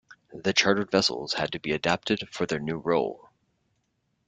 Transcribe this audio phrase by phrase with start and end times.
[0.33, 3.29] The chartered vessels had to be adapted for their new role.